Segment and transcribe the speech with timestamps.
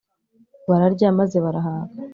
[0.69, 1.97] bararya, maze barahaga